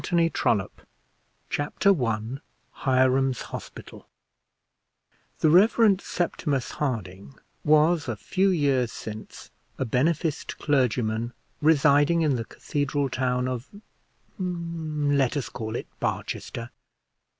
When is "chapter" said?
1.51-1.93